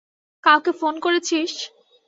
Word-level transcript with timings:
কাউকে 0.43 0.71
ফোন 0.79 0.93
করেছিস? 0.99 1.53